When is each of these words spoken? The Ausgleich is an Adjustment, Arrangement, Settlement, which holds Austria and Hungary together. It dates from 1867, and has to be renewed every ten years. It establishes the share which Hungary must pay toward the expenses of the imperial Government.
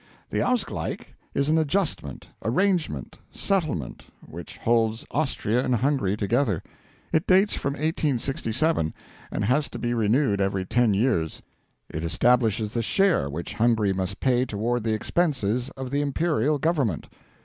The 0.31 0.41
Ausgleich 0.41 1.13
is 1.35 1.47
an 1.49 1.59
Adjustment, 1.59 2.29
Arrangement, 2.43 3.19
Settlement, 3.29 4.05
which 4.25 4.57
holds 4.57 5.05
Austria 5.11 5.63
and 5.63 5.75
Hungary 5.75 6.17
together. 6.17 6.63
It 7.13 7.27
dates 7.27 7.53
from 7.55 7.73
1867, 7.73 8.95
and 9.31 9.45
has 9.45 9.69
to 9.69 9.77
be 9.77 9.93
renewed 9.93 10.41
every 10.41 10.65
ten 10.65 10.95
years. 10.95 11.43
It 11.87 12.03
establishes 12.03 12.73
the 12.73 12.81
share 12.81 13.29
which 13.29 13.53
Hungary 13.53 13.93
must 13.93 14.19
pay 14.19 14.43
toward 14.43 14.83
the 14.85 14.95
expenses 14.95 15.69
of 15.77 15.91
the 15.91 16.01
imperial 16.01 16.57
Government. 16.57 17.05